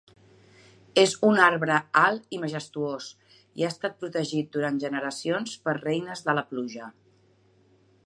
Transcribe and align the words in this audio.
És 1.01 1.11
un 1.27 1.41
arbre 1.47 1.75
alt 2.03 2.33
i 2.37 2.39
majestuós 2.47 3.11
i 3.41 3.67
ha 3.67 3.71
estat 3.75 4.01
protegit 4.01 4.53
durant 4.59 4.83
generacions 4.87 5.57
per 5.69 5.79
reines 5.83 6.29
de 6.31 6.41
la 6.41 6.49
pluja. 6.55 6.93